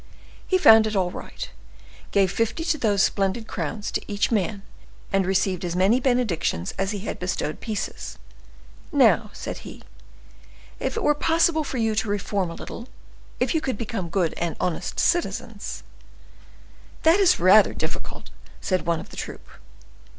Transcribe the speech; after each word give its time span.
He 0.47 0.57
found 0.57 0.87
it 0.87 0.95
all 0.95 1.11
right, 1.11 1.47
gave 2.09 2.31
fifty 2.31 2.63
of 2.73 2.81
those 2.81 3.03
splendid 3.03 3.45
crowns 3.45 3.91
to 3.91 4.01
each 4.11 4.31
man, 4.31 4.63
and 5.13 5.27
received 5.27 5.63
as 5.63 5.75
many 5.75 5.99
benedictions 5.99 6.71
as 6.79 6.89
he 6.89 7.13
bestowed 7.13 7.59
pieces. 7.61 8.17
"Now," 8.91 9.29
said 9.31 9.59
he, 9.59 9.83
"if 10.79 10.97
it 10.97 11.03
were 11.03 11.13
possible 11.13 11.63
for 11.63 11.77
you 11.77 11.93
to 11.93 12.09
reform 12.09 12.49
a 12.49 12.55
little, 12.55 12.87
if 13.39 13.53
you 13.53 13.61
could 13.61 13.77
become 13.77 14.09
good 14.09 14.33
and 14.37 14.55
honest 14.59 14.99
citizens—" 14.99 15.83
"That 17.03 17.19
is 17.19 17.39
rather 17.39 17.71
difficult," 17.75 18.31
said 18.59 18.87
one 18.87 18.99
of 18.99 19.09
the 19.09 19.17
troop. 19.17 19.47